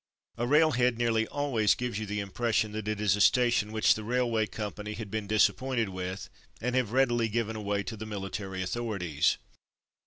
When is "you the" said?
1.99-2.21